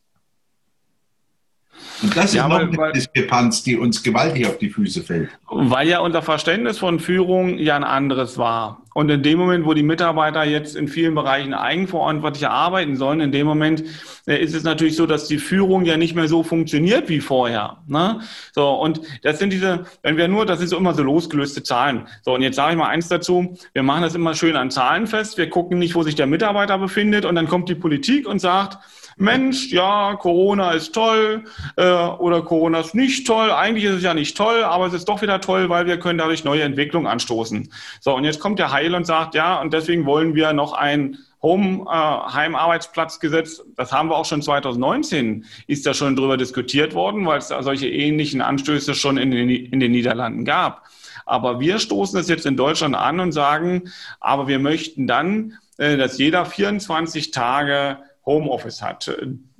Und 2.03 2.17
das 2.17 2.35
ja, 2.35 2.43
ist 2.43 2.49
noch 2.49 2.79
weil, 2.79 2.85
eine 2.85 2.93
Diskrepanz, 2.93 3.63
die 3.63 3.77
uns 3.77 4.03
gewaltig 4.03 4.47
auf 4.47 4.59
die 4.59 4.71
Füße 4.71 5.03
fällt. 5.03 5.29
Weil 5.51 5.89
ja 5.89 6.01
unser 6.01 6.23
Verständnis 6.23 6.79
von 6.79 6.99
Führung 6.99 7.59
ja 7.59 7.77
ein 7.77 7.85
anderes 7.85 8.39
war. 8.39 8.83
Und 8.95 9.11
in 9.11 9.23
dem 9.23 9.39
Moment, 9.39 9.65
wo 9.65 9.75
die 9.75 9.83
Mitarbeiter 9.83 10.45
jetzt 10.45 10.77
in 10.77 10.87
vielen 10.87 11.15
Bereichen 11.15 11.55
eigenverantwortlich 11.55 12.47
arbeiten 12.47 12.97
sollen, 12.97 13.21
in 13.21 13.33
dem 13.33 13.47
Moment 13.47 13.85
äh, 14.27 14.37
ist 14.37 14.55
es 14.55 14.65
natürlich 14.65 14.97
so, 14.97 15.07
dass 15.07 15.29
die 15.29 15.39
Führung 15.39 15.85
ja 15.85 15.97
nicht 15.97 16.15
mehr 16.15 16.29
so 16.29 16.43
funktioniert 16.43 17.09
wie 17.09 17.21
vorher. 17.21 17.79
Ne? 17.87 18.21
So, 18.53 18.71
und 18.71 19.01
das 19.23 19.39
sind 19.39 19.53
diese, 19.53 19.87
wenn 20.03 20.17
wir 20.17 20.29
nur, 20.29 20.45
das 20.45 20.59
sind 20.59 20.69
so 20.69 20.77
immer 20.77 20.95
so 20.95 21.03
losgelöste 21.03 21.63
Zahlen. 21.63 22.07
So, 22.23 22.35
und 22.35 22.43
jetzt 22.43 22.57
sage 22.57 22.73
ich 22.73 22.79
mal 22.79 22.89
eins 22.89 23.09
dazu, 23.09 23.57
wir 23.73 23.83
machen 23.83 24.03
das 24.03 24.15
immer 24.15 24.35
schön 24.35 24.57
an 24.57 24.71
Zahlen 24.71 25.07
fest, 25.07 25.39
wir 25.39 25.49
gucken 25.49 25.79
nicht, 25.79 25.95
wo 25.95 26.03
sich 26.03 26.15
der 26.15 26.27
Mitarbeiter 26.27 26.79
befindet 26.79 27.25
und 27.25 27.35
dann 27.35 27.49
kommt 27.49 27.69
die 27.69 27.75
Politik 27.75 28.29
und 28.29 28.41
sagt, 28.41 28.79
Mensch, 29.17 29.71
ja, 29.73 30.17
Corona 30.17 30.73
ist 30.73 30.95
toll 30.95 31.45
äh, 31.77 31.83
oder 31.85 32.43
Corona 32.43 32.81
ist 32.81 32.95
nicht 32.95 33.27
toll. 33.27 33.51
Eigentlich 33.51 33.85
ist 33.85 33.97
es 33.97 34.03
ja 34.03 34.15
nicht 34.15 34.37
toll, 34.37 34.65
aber 34.65 34.87
es 34.87 34.93
ist 34.93 35.09
doch 35.09 35.23
wieder 35.23 35.41
toll, 35.41 35.69
weil 35.69 35.87
wir 35.87 35.99
können 35.99 36.19
dadurch 36.19 36.45
neue 36.45 36.63
Entwicklungen 36.63 37.07
anstoßen. 37.07 37.69
So, 38.01 38.15
und 38.15 38.25
jetzt 38.25 38.41
kommt 38.41 38.59
der 38.59 38.73
Heil 38.73 38.95
und 38.95 39.07
sagt, 39.07 39.35
ja, 39.35 39.61
und 39.61 39.73
deswegen 39.73 40.07
wollen 40.07 40.35
wir 40.35 40.53
noch 40.53 40.73
ein 40.73 41.19
Home, 41.43 41.85
äh, 41.91 42.33
Heimarbeitsplatzgesetz, 42.33 43.63
das 43.77 43.93
haben 43.93 44.09
wir 44.09 44.17
auch 44.17 44.25
schon 44.25 44.43
2019, 44.43 45.45
ist 45.67 45.85
da 45.85 45.93
schon 45.93 46.15
drüber 46.15 46.37
diskutiert 46.37 46.95
worden, 46.95 47.27
weil 47.27 47.39
es 47.39 47.49
solche 47.49 47.89
ähnlichen 47.89 48.41
Anstöße 48.41 48.95
schon 48.95 49.17
in 49.17 49.33
den, 49.33 49.49
in 49.49 49.81
den 49.81 49.91
Niederlanden 49.91 50.45
gab. 50.45 50.85
Aber 51.27 51.61
wir 51.61 51.79
stoßen 51.79 52.19
es 52.19 52.29
jetzt 52.29 52.47
in 52.47 52.57
Deutschland 52.57 52.95
an 52.95 53.19
und 53.19 53.33
sagen, 53.33 53.91
aber 54.21 54.47
wir 54.47 54.61
möchten 54.61 55.07
dann, 55.07 55.59
äh, 55.79 55.97
dass 55.97 56.19
jeder 56.19 56.47
24 56.47 57.33
Tage 57.33 57.99
Homeoffice 58.25 58.83
hat, 58.83 59.11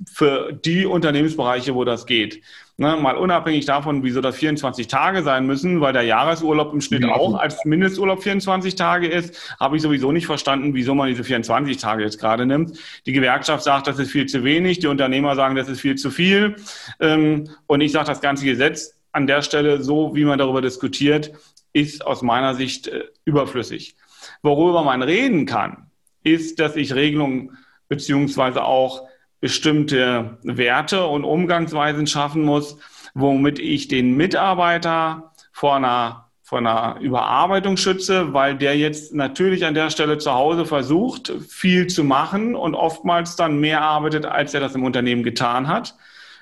für 0.05 0.53
die 0.53 0.85
Unternehmensbereiche, 0.85 1.75
wo 1.75 1.83
das 1.83 2.05
geht. 2.05 2.41
Ne, 2.75 2.97
mal 2.97 3.17
unabhängig 3.17 3.65
davon, 3.65 4.03
wieso 4.03 4.19
das 4.19 4.35
24 4.37 4.87
Tage 4.87 5.21
sein 5.21 5.45
müssen, 5.45 5.79
weil 5.79 5.93
der 5.93 6.01
Jahresurlaub 6.01 6.73
im 6.73 6.81
Schnitt 6.81 7.03
ja. 7.03 7.13
auch 7.13 7.35
als 7.35 7.65
Mindesturlaub 7.65 8.23
24 8.23 8.73
Tage 8.73 9.07
ist, 9.07 9.55
habe 9.59 9.75
ich 9.75 9.83
sowieso 9.83 10.11
nicht 10.11 10.25
verstanden, 10.25 10.73
wieso 10.73 10.95
man 10.95 11.07
diese 11.07 11.23
24 11.23 11.77
Tage 11.77 12.03
jetzt 12.03 12.19
gerade 12.19 12.47
nimmt. 12.47 12.79
Die 13.05 13.13
Gewerkschaft 13.13 13.63
sagt, 13.63 13.85
das 13.85 13.99
ist 13.99 14.11
viel 14.11 14.25
zu 14.25 14.43
wenig, 14.43 14.79
die 14.79 14.87
Unternehmer 14.87 15.35
sagen, 15.35 15.55
das 15.55 15.69
ist 15.69 15.81
viel 15.81 15.95
zu 15.95 16.09
viel. 16.09 16.55
Ähm, 16.99 17.47
und 17.67 17.81
ich 17.81 17.91
sage, 17.91 18.07
das 18.07 18.21
ganze 18.21 18.45
Gesetz 18.45 18.95
an 19.11 19.27
der 19.27 19.43
Stelle, 19.43 19.83
so 19.83 20.15
wie 20.15 20.25
man 20.25 20.39
darüber 20.39 20.61
diskutiert, 20.61 21.31
ist 21.73 22.03
aus 22.05 22.23
meiner 22.23 22.55
Sicht 22.55 22.87
äh, 22.87 23.03
überflüssig. 23.23 23.95
Worüber 24.41 24.83
man 24.83 25.03
reden 25.03 25.45
kann, 25.45 25.91
ist, 26.23 26.59
dass 26.59 26.75
ich 26.75 26.95
Regelungen 26.95 27.57
beziehungsweise 27.93 28.63
auch 28.63 29.07
bestimmte 29.39 30.37
Werte 30.41 31.05
und 31.05 31.23
Umgangsweisen 31.23 32.07
schaffen 32.07 32.43
muss, 32.43 32.79
womit 33.13 33.59
ich 33.59 33.87
den 33.87 34.17
Mitarbeiter 34.17 35.31
vor 35.51 35.75
einer, 35.75 36.31
vor 36.41 36.57
einer 36.57 36.97
Überarbeitung 37.01 37.77
schütze, 37.77 38.33
weil 38.33 38.57
der 38.57 38.75
jetzt 38.75 39.13
natürlich 39.13 39.63
an 39.63 39.75
der 39.75 39.91
Stelle 39.91 40.17
zu 40.17 40.33
Hause 40.33 40.65
versucht, 40.65 41.31
viel 41.47 41.85
zu 41.85 42.03
machen 42.03 42.55
und 42.55 42.73
oftmals 42.73 43.35
dann 43.35 43.59
mehr 43.59 43.81
arbeitet, 43.81 44.25
als 44.25 44.55
er 44.55 44.59
das 44.59 44.73
im 44.73 44.83
Unternehmen 44.83 45.21
getan 45.21 45.67
hat. 45.67 45.95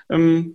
Ähm, 0.08 0.54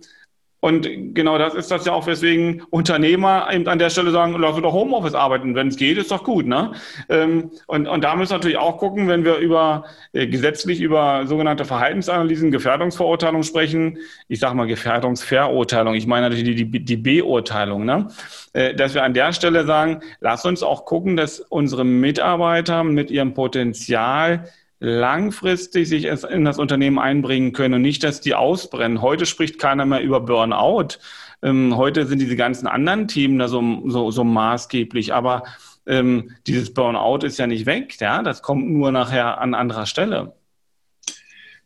und 0.60 1.14
genau 1.14 1.38
das 1.38 1.54
ist 1.54 1.70
das 1.70 1.84
ja 1.86 1.92
auch, 1.92 2.08
weswegen 2.08 2.62
Unternehmer 2.70 3.48
eben 3.52 3.68
an 3.68 3.78
der 3.78 3.90
Stelle 3.90 4.10
sagen, 4.10 4.34
lass 4.38 4.54
uns 4.54 4.62
doch 4.62 4.72
Homeoffice 4.72 5.14
arbeiten. 5.14 5.54
Wenn 5.54 5.68
es 5.68 5.76
geht, 5.76 5.98
ist 5.98 6.10
doch 6.10 6.24
gut. 6.24 6.46
Ne? 6.46 6.72
Ähm, 7.08 7.52
und, 7.68 7.86
und 7.86 8.02
da 8.02 8.16
müssen 8.16 8.32
wir 8.32 8.38
natürlich 8.38 8.58
auch 8.58 8.78
gucken, 8.78 9.06
wenn 9.06 9.24
wir 9.24 9.36
über 9.36 9.84
äh, 10.12 10.26
gesetzlich 10.26 10.80
über 10.80 11.26
sogenannte 11.26 11.64
Verhaltensanalysen, 11.64 12.50
Gefährdungsverurteilung 12.50 13.44
sprechen. 13.44 13.98
Ich 14.26 14.40
sage 14.40 14.56
mal 14.56 14.66
Gefährdungsverurteilung. 14.66 15.94
Ich 15.94 16.08
meine 16.08 16.28
natürlich 16.28 16.56
die, 16.56 16.64
die, 16.64 16.84
die 16.84 16.96
Beurteilung. 16.96 17.84
Ne? 17.84 18.08
Äh, 18.52 18.74
dass 18.74 18.94
wir 18.94 19.04
an 19.04 19.14
der 19.14 19.32
Stelle 19.32 19.64
sagen, 19.64 20.00
lass 20.18 20.44
uns 20.44 20.64
auch 20.64 20.86
gucken, 20.86 21.16
dass 21.16 21.38
unsere 21.38 21.84
Mitarbeiter 21.84 22.82
mit 22.82 23.12
ihrem 23.12 23.32
Potenzial 23.32 24.48
langfristig 24.80 25.88
sich 25.88 26.04
in 26.04 26.44
das 26.44 26.58
Unternehmen 26.58 26.98
einbringen 26.98 27.52
können 27.52 27.74
und 27.74 27.82
nicht, 27.82 28.04
dass 28.04 28.20
die 28.20 28.34
ausbrennen. 28.34 29.02
Heute 29.02 29.26
spricht 29.26 29.58
keiner 29.58 29.84
mehr 29.84 30.02
über 30.02 30.20
Burnout. 30.20 30.98
Ähm, 31.42 31.76
heute 31.76 32.06
sind 32.06 32.20
diese 32.20 32.36
ganzen 32.36 32.66
anderen 32.66 33.08
Themen 33.08 33.38
da 33.38 33.48
so, 33.48 33.82
so, 33.88 34.10
so 34.10 34.24
maßgeblich, 34.24 35.14
aber 35.14 35.44
ähm, 35.86 36.32
dieses 36.46 36.74
Burnout 36.74 37.24
ist 37.26 37.38
ja 37.38 37.46
nicht 37.46 37.66
weg, 37.66 37.98
ja, 38.00 38.22
das 38.22 38.42
kommt 38.42 38.68
nur 38.68 38.92
nachher 38.92 39.40
an 39.40 39.54
anderer 39.54 39.86
Stelle. 39.86 40.34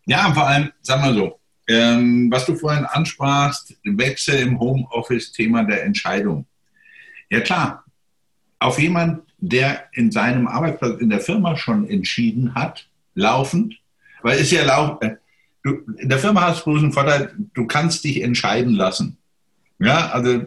Ja, 0.04 0.32
vor 0.32 0.46
allem, 0.46 0.72
sag 0.80 1.00
mal 1.00 1.14
so, 1.14 1.38
ähm, 1.68 2.30
was 2.30 2.46
du 2.46 2.54
vorhin 2.54 2.84
ansprachst, 2.84 3.76
Wechsel 3.84 4.40
im 4.40 4.58
Homeoffice, 4.58 5.32
Thema 5.32 5.64
der 5.64 5.84
Entscheidung. 5.84 6.46
Ja 7.30 7.40
klar, 7.40 7.84
auf 8.58 8.78
jemand, 8.78 9.22
der 9.38 9.88
in 9.92 10.10
seinem 10.10 10.46
Arbeitsplatz 10.46 11.00
in 11.00 11.10
der 11.10 11.20
Firma 11.20 11.56
schon 11.56 11.88
entschieden 11.88 12.54
hat, 12.54 12.88
laufend, 13.14 13.74
weil 14.22 14.38
es 14.38 14.50
ja 14.50 14.64
lauf, 14.64 14.98
äh, 15.02 15.16
du, 15.62 15.80
in 15.98 16.08
der 16.08 16.18
Firma 16.18 16.42
hast 16.42 16.66
du 16.66 16.76
einen 16.76 16.92
Vorteil, 16.92 17.34
du 17.54 17.66
kannst 17.66 18.04
dich 18.04 18.22
entscheiden 18.22 18.74
lassen. 18.74 19.16
Ja, 19.78 20.10
also 20.10 20.42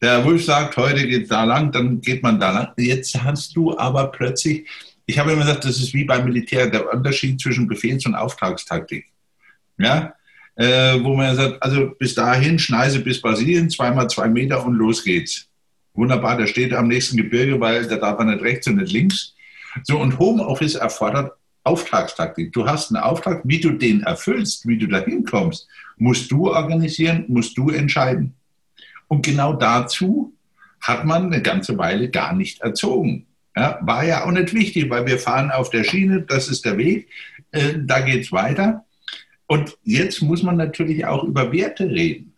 der 0.00 0.24
Wolf 0.24 0.44
sagt, 0.44 0.76
heute 0.76 1.06
geht 1.06 1.30
da 1.30 1.44
lang, 1.44 1.72
dann 1.72 2.00
geht 2.00 2.22
man 2.22 2.38
da 2.38 2.50
lang. 2.50 2.68
Jetzt 2.76 3.22
hast 3.22 3.56
du 3.56 3.76
aber 3.78 4.08
plötzlich, 4.08 4.68
ich 5.06 5.18
habe 5.18 5.32
immer 5.32 5.42
gesagt, 5.42 5.64
das 5.64 5.78
ist 5.78 5.94
wie 5.94 6.04
beim 6.04 6.24
Militär, 6.24 6.68
der 6.68 6.92
Unterschied 6.92 7.40
zwischen 7.40 7.68
Befehls- 7.68 8.04
und 8.04 8.14
Auftragstaktik. 8.14 9.06
Ja, 9.78 10.12
äh, 10.56 11.02
wo 11.02 11.14
man 11.14 11.34
sagt, 11.34 11.62
also 11.62 11.92
bis 11.98 12.14
dahin, 12.14 12.58
Schneise 12.58 13.00
bis 13.00 13.20
Brasilien, 13.20 13.70
zweimal 13.70 14.08
zwei 14.10 14.28
Meter 14.28 14.64
und 14.64 14.74
los 14.74 15.02
geht's. 15.02 15.48
Wunderbar, 15.94 16.36
der 16.36 16.46
steht 16.46 16.72
am 16.72 16.88
nächsten 16.88 17.16
Gebirge, 17.16 17.60
weil 17.60 17.86
da 17.86 17.96
darf 17.96 18.18
er 18.18 18.24
nicht 18.24 18.42
rechts 18.42 18.66
und 18.66 18.76
nicht 18.76 18.92
links. 18.92 19.34
So, 19.84 19.98
und 19.98 20.18
Homeoffice 20.18 20.74
erfordert 20.74 21.32
Auftragstaktik. 21.64 22.52
Du 22.52 22.66
hast 22.66 22.90
einen 22.90 23.02
Auftrag, 23.02 23.42
wie 23.44 23.60
du 23.60 23.70
den 23.72 24.02
erfüllst, 24.02 24.66
wie 24.66 24.78
du 24.78 24.86
dahin 24.86 25.24
kommst, 25.24 25.68
musst 25.96 26.30
du 26.30 26.50
organisieren, 26.50 27.24
musst 27.28 27.56
du 27.56 27.70
entscheiden. 27.70 28.34
Und 29.08 29.24
genau 29.24 29.52
dazu 29.52 30.32
hat 30.80 31.04
man 31.04 31.26
eine 31.26 31.42
ganze 31.42 31.78
Weile 31.78 32.10
gar 32.10 32.32
nicht 32.32 32.60
erzogen. 32.60 33.26
Ja, 33.54 33.78
war 33.82 34.04
ja 34.04 34.24
auch 34.24 34.30
nicht 34.30 34.54
wichtig, 34.54 34.88
weil 34.90 35.06
wir 35.06 35.18
fahren 35.18 35.50
auf 35.50 35.70
der 35.70 35.84
Schiene, 35.84 36.22
das 36.22 36.48
ist 36.48 36.64
der 36.64 36.78
Weg, 36.78 37.08
äh, 37.50 37.74
da 37.76 38.00
geht 38.00 38.24
es 38.24 38.32
weiter. 38.32 38.84
Und 39.46 39.76
jetzt 39.84 40.22
muss 40.22 40.42
man 40.42 40.56
natürlich 40.56 41.04
auch 41.04 41.24
über 41.24 41.52
Werte 41.52 41.84
reden. 41.84 42.32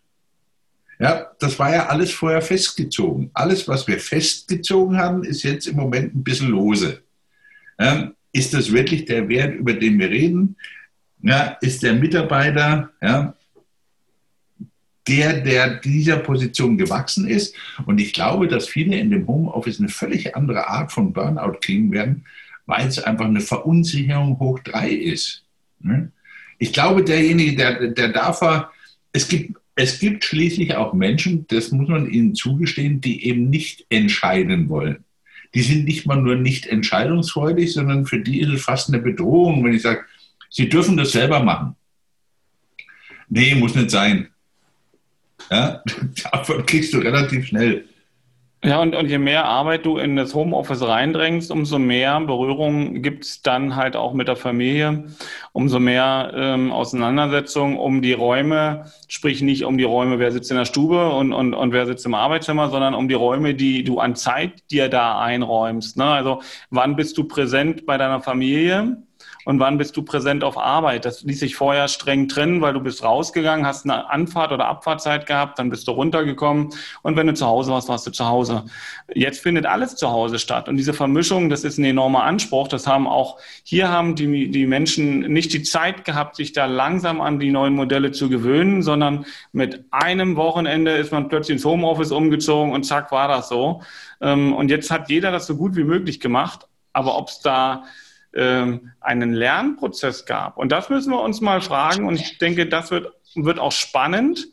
Ja, 0.99 1.31
das 1.39 1.59
war 1.59 1.73
ja 1.73 1.87
alles 1.87 2.13
vorher 2.13 2.43
festgezogen. 2.43 3.31
Alles, 3.35 3.69
was 3.69 3.87
wir 3.87 3.99
festgezogen 3.99 4.97
haben, 4.97 5.25
ist 5.25 5.43
jetzt 5.43 5.67
im 5.67 5.77
Moment 5.77 6.15
ein 6.15 6.25
bisschen 6.25 6.49
lose. 6.49 7.03
Ja, 7.79 8.11
ist 8.35 8.53
das 8.53 8.73
wirklich 8.73 9.07
der 9.07 9.29
Wert, 9.29 9.55
über 9.55 9.73
den 9.73 9.99
wir 9.99 10.11
reden? 10.11 10.57
Ja, 11.23 11.57
ist 11.63 11.83
der 11.83 11.95
Mitarbeiter, 11.95 12.91
ja, 13.01 13.35
der, 15.07 15.41
der 15.41 15.77
dieser 15.77 16.19
Position 16.19 16.77
gewachsen 16.77 17.29
ist. 17.29 17.55
Und 17.87 18.01
ich 18.01 18.13
glaube, 18.13 18.49
dass 18.49 18.69
viele 18.69 18.99
in 18.99 19.11
dem 19.11 19.27
Homeoffice 19.27 19.79
eine 19.79 19.89
völlig 19.89 20.35
andere 20.35 20.67
Art 20.67 20.93
von 20.93 21.13
Burnout 21.13 21.59
kriegen 21.61 21.93
werden, 21.93 22.27
weil 22.67 22.87
es 22.89 22.99
einfach 22.99 23.27
eine 23.27 23.41
Verunsicherung 23.41 24.39
hoch 24.39 24.59
drei 24.61 24.91
ist. 24.91 25.45
Ne? 25.81 26.11
Ich 26.59 26.73
glaube, 26.73 27.05
derjenige, 27.05 27.57
der, 27.57 27.89
der 27.89 28.09
darf, 28.09 28.43
es 29.13 29.29
gibt, 29.29 29.59
es 29.77 29.99
gibt 29.99 30.25
schließlich 30.25 30.75
auch 30.75 30.93
Menschen, 30.93 31.47
das 31.49 31.71
muss 31.71 31.89
man 31.89 32.11
ihnen 32.11 32.35
zugestehen, 32.35 33.01
die 33.01 33.27
eben 33.27 33.49
nicht 33.51 33.87
entscheiden 33.91 34.69
wollen 34.69 35.05
die 35.55 35.63
sind 35.63 35.85
nicht 35.85 36.07
mal 36.07 36.21
nur 36.21 36.35
nicht 36.35 36.67
entscheidungsfreudig, 36.67 37.73
sondern 37.73 38.07
für 38.07 38.21
die 38.21 38.41
ist 38.41 38.51
es 38.51 38.63
fast 38.63 38.89
eine 38.89 38.99
Bedrohung, 38.99 39.65
wenn 39.65 39.75
ich 39.75 39.83
sage, 39.83 40.05
sie 40.51 40.69
dürfen 40.69 40.97
das 40.97 41.13
selber 41.13 41.41
machen. 41.41 41.77
Nee, 43.29 43.55
muss 43.55 43.75
nicht 43.75 43.91
sein. 43.91 44.29
Ja, 45.51 45.83
davon 46.33 46.67
kriegst 46.67 46.93
du 46.93 46.99
relativ 46.99 47.47
schnell. 47.47 47.89
Ja, 48.67 48.81
und, 48.81 48.95
und 48.95 49.11
je 49.11 49.19
mehr 49.19 49.45
Arbeit 49.45 49.85
du 49.85 49.99
in 49.99 50.17
das 50.17 50.35
Homeoffice 50.35 50.81
reindrängst, 50.81 51.51
umso 51.51 51.79
mehr 51.79 52.19
Berührung 52.21 53.03
gibt 53.03 53.25
es 53.25 53.43
dann 53.43 53.77
halt 53.77 53.95
auch 53.95 54.15
mit 54.15 54.27
der 54.27 54.37
Familie, 54.37 55.05
umso 55.53 55.79
mehr 55.79 56.33
ähm, 56.35 56.73
Auseinandersetzung 56.73 57.79
um 57.79 58.01
die 58.01 58.15
Räume, 58.15 58.87
sprich 59.07 59.43
nicht 59.43 59.67
um 59.67 59.77
die 59.77 59.85
Räume, 59.85 60.19
wer 60.19 60.33
sitzt 60.33 60.51
in 60.51 60.57
der 60.57 60.65
Stube 60.65 61.11
und, 61.11 61.35
und, 61.35 61.53
und 61.53 61.73
wer 61.73 61.85
sitzt 61.85 62.07
im 62.07 62.15
Arbeitszimmer, 62.15 62.71
sondern 62.71 62.95
um 62.95 63.07
die 63.07 63.15
Räume, 63.15 63.55
die 63.55 63.85
du 63.85 63.99
an 63.99 64.17
Zeit 64.17 64.63
dir 64.71 64.89
da 64.89 65.21
einräumst. 65.21 65.99
Ne? 65.99 66.07
Also 66.07 66.41
wann 66.71 66.97
bist 66.97 67.19
du 67.19 67.25
präsent 67.25 67.85
bei 67.85 67.99
deiner 67.99 68.23
Familie? 68.23 68.97
Und 69.45 69.61
wann 69.61 69.79
bist 69.79 69.97
du 69.97 70.03
präsent 70.03 70.45
auf 70.45 70.59
Arbeit. 70.59 71.05
Das 71.05 71.23
ließ 71.23 71.41
sich 71.41 71.57
vorher 71.57 71.89
streng 71.89 72.29
trennen, 72.29 72.61
weil 72.61 72.73
du 72.73 72.81
bist 72.81 73.03
rausgegangen, 73.03 73.67
hast 73.67 73.85
eine 73.85 74.11
Anfahrt 74.11 74.53
oder 74.53 74.67
Abfahrtzeit 74.67 75.27
gehabt, 75.27 75.59
dann 75.59 75.71
bist 75.71 75.89
du 75.89 75.93
runtergekommen 75.93 76.71
und 77.03 77.17
wenn 77.17 77.27
du 77.27 77.35
zu 77.35 77.47
Hause 77.47 77.73
warst, 77.73 77.89
warst 77.89 78.07
du 78.07 78.11
zu 78.11 78.27
Hause. 78.27 78.65
Jetzt 79.15 79.41
findet 79.41 79.67
alles 79.67 79.97
zu 79.97 80.11
Hause 80.11 80.39
statt 80.39 80.69
und 80.69 80.77
diese 80.77 80.95
Vermischung, 80.95 81.49
das 81.49 81.65
ist 81.65 81.79
ein 81.79 81.85
enormer 81.85 82.25
Anspruch. 82.25 82.69
Das 82.69 82.87
haben 82.87 83.07
auch, 83.07 83.39
hier 83.63 83.89
haben 83.89 84.15
die, 84.15 84.51
die 84.51 84.67
Menschen 84.67 85.21
nicht 85.33 85.53
die 85.53 85.63
Zeit 85.63 86.05
gehabt, 86.05 86.37
sich 86.37 86.53
da 86.53 86.67
langsam 86.67 87.21
an 87.21 87.39
die 87.39 87.51
neuen 87.51 87.75
Modelle 87.75 88.13
zu 88.13 88.29
gewöhnen, 88.29 88.83
sondern 88.83 89.27
mit 89.53 89.85
einem 89.91 90.37
Wochenende 90.37 90.93
ist 90.93 91.13
man 91.13 91.29
plötzlich 91.29 91.57
ins 91.57 91.65
Homeoffice 91.65 92.13
umgezogen 92.13 92.73
und 92.73 92.85
zack 92.85 93.13
war 93.13 93.29
das 93.29 93.49
so. 93.49 93.83
Ähm, 94.21 94.55
und 94.55 94.71
jetzt 94.71 94.91
hat 94.91 95.11
jeder 95.11 95.31
das 95.31 95.47
so 95.47 95.57
gut 95.57 95.77
wie 95.77 95.85
möglich 95.85 96.21
gemacht. 96.21 96.67
Aber 96.93 97.19
ob 97.19 97.29
es 97.29 97.41
da 97.41 97.85
ähm, 98.35 98.93
einen 99.01 99.33
Lernprozess 99.33 100.27
gab, 100.27 100.57
und 100.57 100.73
das 100.73 100.91
müssen 100.91 101.13
wir 101.13 101.21
uns 101.21 101.41
mal 101.41 101.61
fragen. 101.61 102.07
Und 102.07 102.17
ich 102.17 102.39
denke, 102.39 102.67
das 102.67 102.91
wird, 102.91 103.13
wird 103.35 103.59
auch 103.59 103.73
spannend 103.73 104.49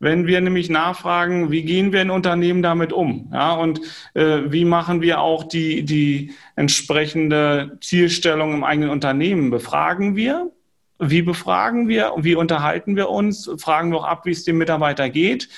wenn 0.00 0.26
wir 0.26 0.40
nämlich 0.40 0.70
nachfragen, 0.70 1.50
wie 1.50 1.62
gehen 1.62 1.92
wir 1.92 2.02
in 2.02 2.10
Unternehmen 2.10 2.62
damit 2.62 2.92
um? 2.92 3.30
Ja, 3.32 3.52
und 3.52 3.80
äh, 4.14 4.42
wie 4.46 4.64
machen 4.64 5.02
wir 5.02 5.20
auch 5.20 5.44
die, 5.44 5.84
die 5.84 6.32
entsprechende 6.54 7.78
Zielstellung 7.80 8.54
im 8.54 8.64
eigenen 8.64 8.90
Unternehmen? 8.90 9.50
Befragen 9.50 10.14
wir? 10.14 10.52
Wie 11.00 11.22
befragen 11.22 11.88
wir? 11.88 12.12
Wie 12.18 12.36
unterhalten 12.36 12.94
wir 12.94 13.08
uns? 13.08 13.50
Fragen 13.58 13.90
wir 13.90 13.98
auch 13.98 14.04
ab, 14.04 14.24
wie 14.24 14.30
es 14.30 14.44
dem 14.44 14.58
Mitarbeiter 14.58 15.10
geht? 15.10 15.48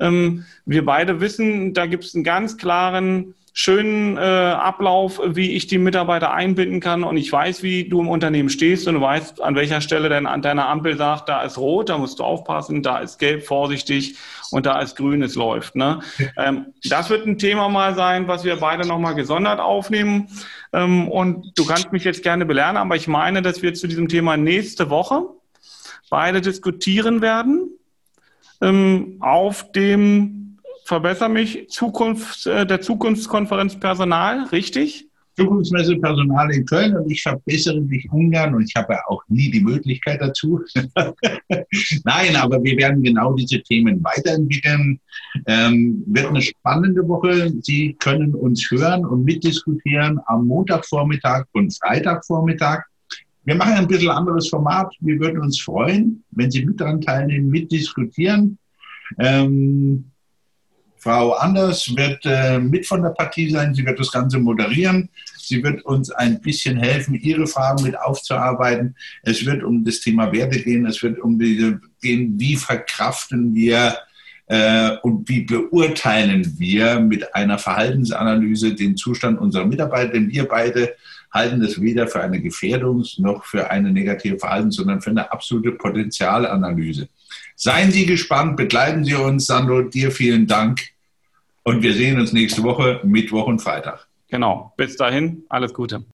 Ähm, 0.00 0.44
wir 0.66 0.84
beide 0.84 1.20
wissen, 1.20 1.72
da 1.72 1.86
gibt 1.86 2.04
es 2.04 2.16
einen 2.16 2.24
ganz 2.24 2.56
klaren 2.56 3.34
schönen 3.56 4.16
äh, 4.16 4.20
Ablauf, 4.20 5.20
wie 5.24 5.52
ich 5.52 5.68
die 5.68 5.78
Mitarbeiter 5.78 6.34
einbinden 6.34 6.80
kann. 6.80 7.04
Und 7.04 7.16
ich 7.16 7.30
weiß, 7.30 7.62
wie 7.62 7.88
du 7.88 8.00
im 8.00 8.08
Unternehmen 8.08 8.48
stehst 8.48 8.88
und 8.88 8.94
du 8.94 9.00
weißt, 9.00 9.40
an 9.40 9.54
welcher 9.54 9.80
Stelle 9.80 10.08
denn 10.08 10.26
an 10.26 10.42
deiner 10.42 10.68
Ampel 10.68 10.96
sagt, 10.96 11.28
da 11.28 11.42
ist 11.42 11.56
rot, 11.56 11.88
da 11.88 11.96
musst 11.96 12.18
du 12.18 12.24
aufpassen, 12.24 12.82
da 12.82 12.98
ist 12.98 13.20
gelb, 13.20 13.44
vorsichtig 13.44 14.16
und 14.50 14.66
da 14.66 14.80
ist 14.80 14.96
grün, 14.96 15.22
es 15.22 15.36
läuft. 15.36 15.76
Ne? 15.76 16.00
Ähm, 16.36 16.74
das 16.82 17.10
wird 17.10 17.28
ein 17.28 17.38
Thema 17.38 17.68
mal 17.68 17.94
sein, 17.94 18.26
was 18.26 18.42
wir 18.42 18.56
beide 18.56 18.88
nochmal 18.88 19.14
gesondert 19.14 19.60
aufnehmen. 19.60 20.28
Ähm, 20.72 21.08
und 21.08 21.56
du 21.56 21.64
kannst 21.64 21.92
mich 21.92 22.02
jetzt 22.02 22.24
gerne 22.24 22.46
belehren, 22.46 22.76
aber 22.76 22.96
ich 22.96 23.06
meine, 23.06 23.40
dass 23.40 23.62
wir 23.62 23.72
zu 23.72 23.86
diesem 23.86 24.08
Thema 24.08 24.36
nächste 24.36 24.90
Woche 24.90 25.28
beide 26.10 26.40
diskutieren 26.40 27.22
werden 27.22 27.70
ähm, 28.60 29.18
auf 29.20 29.70
dem 29.70 30.53
verbessere 30.84 31.28
mich, 31.28 31.68
Zukunft, 31.68 32.46
äh, 32.46 32.66
der 32.66 32.80
Zukunftskonferenz 32.80 33.78
Personal, 33.78 34.44
richtig? 34.52 35.08
Zukunftsmesse 35.36 35.96
Personal 35.96 36.52
in 36.52 36.64
Köln 36.64 36.96
und 36.96 37.10
ich 37.10 37.22
verbessere 37.22 37.80
mich 37.80 38.08
ungern 38.12 38.54
und 38.54 38.62
ich 38.62 38.74
habe 38.76 38.96
auch 39.08 39.20
nie 39.28 39.50
die 39.50 39.60
Möglichkeit 39.60 40.20
dazu. 40.20 40.62
Nein, 42.04 42.36
aber 42.36 42.62
wir 42.62 42.76
werden 42.76 43.02
genau 43.02 43.34
diese 43.34 43.60
Themen 43.62 44.02
weiterentwickeln. 44.04 45.00
Ähm, 45.46 46.04
wird 46.06 46.26
eine 46.26 46.40
spannende 46.40 47.06
Woche. 47.08 47.52
Sie 47.62 47.94
können 47.98 48.34
uns 48.34 48.70
hören 48.70 49.04
und 49.04 49.24
mitdiskutieren 49.24 50.20
am 50.26 50.46
Montagvormittag 50.46 51.46
und 51.52 51.76
Freitagvormittag. 51.76 52.84
Wir 53.44 53.56
machen 53.56 53.74
ein 53.74 53.88
bisschen 53.88 54.10
anderes 54.10 54.48
Format. 54.48 54.94
Wir 55.00 55.18
würden 55.18 55.40
uns 55.40 55.60
freuen, 55.60 56.22
wenn 56.30 56.50
Sie 56.50 56.64
mit 56.64 56.80
daran 56.80 57.00
teilnehmen, 57.00 57.48
mitdiskutieren. 57.48 58.58
Ähm, 59.18 60.10
Frau 61.04 61.32
Anders 61.32 61.94
wird 61.94 62.24
äh, 62.24 62.58
mit 62.58 62.86
von 62.86 63.02
der 63.02 63.10
Partie 63.10 63.50
sein. 63.50 63.74
Sie 63.74 63.84
wird 63.84 64.00
das 64.00 64.10
Ganze 64.10 64.38
moderieren. 64.38 65.10
Sie 65.36 65.62
wird 65.62 65.84
uns 65.84 66.10
ein 66.10 66.40
bisschen 66.40 66.78
helfen, 66.78 67.14
Ihre 67.14 67.46
Fragen 67.46 67.82
mit 67.82 67.98
aufzuarbeiten. 67.98 68.96
Es 69.22 69.44
wird 69.44 69.62
um 69.62 69.84
das 69.84 70.00
Thema 70.00 70.32
Werte 70.32 70.62
gehen. 70.62 70.86
Es 70.86 71.02
wird 71.02 71.18
um 71.18 71.38
die 71.38 71.76
gehen, 72.00 72.40
wie 72.40 72.56
verkraften 72.56 73.54
wir 73.54 73.98
äh, 74.46 74.96
und 75.02 75.28
wie 75.28 75.42
beurteilen 75.42 76.58
wir 76.58 77.00
mit 77.00 77.34
einer 77.34 77.58
Verhaltensanalyse 77.58 78.74
den 78.74 78.96
Zustand 78.96 79.38
unserer 79.38 79.66
Mitarbeiter. 79.66 80.12
Denn 80.12 80.30
wir 80.30 80.48
beide 80.48 80.94
halten 81.30 81.60
das 81.60 81.78
weder 81.82 82.06
für 82.06 82.22
eine 82.22 82.40
Gefährdung 82.40 83.04
noch 83.18 83.44
für 83.44 83.70
eine 83.70 83.92
negative 83.92 84.38
Verhalten, 84.38 84.70
sondern 84.70 85.02
für 85.02 85.10
eine 85.10 85.30
absolute 85.30 85.72
Potenzialanalyse. 85.72 87.10
Seien 87.56 87.92
Sie 87.92 88.06
gespannt, 88.06 88.56
begleiten 88.56 89.04
Sie 89.04 89.14
uns. 89.14 89.48
Sandro, 89.48 89.82
dir 89.82 90.10
vielen 90.10 90.46
Dank. 90.46 90.93
Und 91.64 91.82
wir 91.82 91.94
sehen 91.94 92.20
uns 92.20 92.32
nächste 92.32 92.62
Woche, 92.62 93.00
Mittwoch 93.04 93.46
und 93.46 93.60
Freitag. 93.60 94.06
Genau. 94.28 94.72
Bis 94.76 94.96
dahin, 94.96 95.44
alles 95.48 95.72
Gute. 95.72 96.04